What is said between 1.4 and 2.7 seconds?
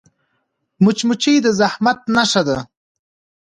د زحمت نښه ده